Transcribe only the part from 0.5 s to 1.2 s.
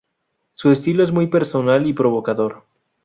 Su estilo es